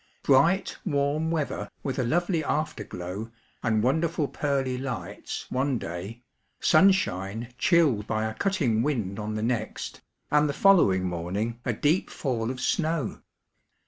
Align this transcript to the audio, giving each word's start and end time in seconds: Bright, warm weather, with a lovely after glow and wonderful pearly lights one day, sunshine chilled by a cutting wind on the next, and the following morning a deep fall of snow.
Bright, 0.23 0.79
warm 0.83 1.29
weather, 1.29 1.69
with 1.83 1.99
a 1.99 2.03
lovely 2.03 2.43
after 2.43 2.83
glow 2.83 3.29
and 3.61 3.83
wonderful 3.83 4.27
pearly 4.27 4.75
lights 4.75 5.45
one 5.51 5.77
day, 5.77 6.23
sunshine 6.59 7.53
chilled 7.59 8.07
by 8.07 8.25
a 8.25 8.33
cutting 8.33 8.81
wind 8.81 9.19
on 9.19 9.35
the 9.35 9.43
next, 9.43 10.01
and 10.31 10.49
the 10.49 10.53
following 10.53 11.03
morning 11.03 11.59
a 11.65 11.73
deep 11.73 12.09
fall 12.09 12.49
of 12.49 12.59
snow. 12.59 13.21